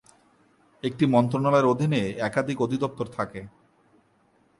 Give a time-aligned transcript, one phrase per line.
[0.83, 3.41] একটি মন্ত্রণালয়ের অধীনে একাধিক অধিদপ্তর থাকে।